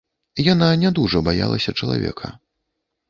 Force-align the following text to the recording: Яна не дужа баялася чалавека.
Яна 0.53 0.69
не 0.85 0.91
дужа 0.99 1.21
баялася 1.29 1.77
чалавека. 1.81 2.35